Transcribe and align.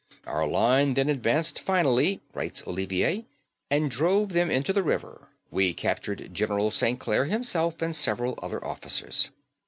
'Our 0.25 0.47
line 0.47 0.95
then 0.95 1.09
advanced 1.09 1.59
finally,' 1.59 2.21
writes 2.33 2.65
Olivier, 2.67 3.27
'and 3.69 3.91
drove 3.91 4.29
them 4.29 4.49
into 4.49 4.73
the 4.73 4.81
river; 4.81 5.27
we 5.51 5.75
captured 5.75 6.33
General 6.33 6.71
St. 6.71 6.99
Clare 6.99 7.25
himself 7.25 7.83
and 7.83 7.95
several 7.95 8.33
other 8.41 8.65
officers. 8.65 9.29